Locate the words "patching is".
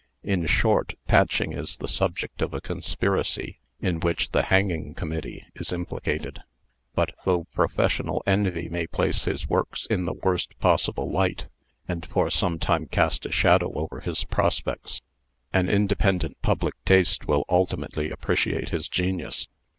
1.05-1.77